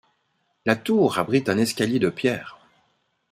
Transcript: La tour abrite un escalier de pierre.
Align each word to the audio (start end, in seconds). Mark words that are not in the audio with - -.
La 0.65 0.75
tour 0.75 1.19
abrite 1.19 1.47
un 1.47 1.59
escalier 1.59 1.99
de 1.99 2.09
pierre. 2.09 2.57